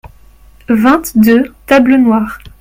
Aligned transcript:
Vingt-deux 0.67 1.53
tables 1.67 1.97
noires. 1.99 2.39